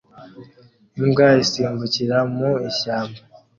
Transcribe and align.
Imbwa 0.99 1.27
isimbukira 1.43 2.17
mu 2.35 2.49
ishyamba 2.69 3.19